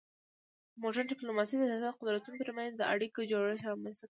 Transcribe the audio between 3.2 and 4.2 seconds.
جوړښت رامنځته کوي